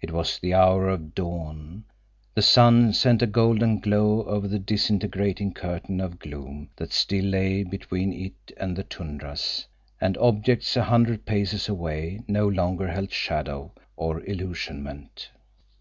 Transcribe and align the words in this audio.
It 0.00 0.10
was 0.10 0.40
the 0.40 0.52
hour 0.52 0.88
of 0.88 1.14
dawn; 1.14 1.84
the 2.34 2.42
sun 2.42 2.92
sent 2.92 3.22
a 3.22 3.26
golden 3.28 3.78
glow 3.78 4.24
over 4.24 4.48
the 4.48 4.58
disintegrating 4.58 5.54
curtain 5.54 6.00
of 6.00 6.18
gloom 6.18 6.70
that 6.74 6.92
still 6.92 7.24
lay 7.26 7.62
between 7.62 8.12
it 8.12 8.50
and 8.56 8.74
the 8.74 8.82
tundras, 8.82 9.68
and 10.00 10.18
objects 10.18 10.76
a 10.76 10.82
hundred 10.82 11.24
paces 11.24 11.68
away 11.68 12.20
no 12.26 12.48
longer 12.48 12.88
held 12.88 13.12
shadow 13.12 13.70
or 13.96 14.24
illusionment. 14.24 15.30